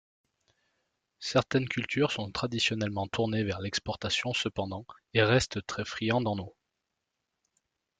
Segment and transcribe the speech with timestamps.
[1.19, 6.55] Certaines cultures sont traditionnellement tournées vers l’exportation cependant, et restent très friandes en eau.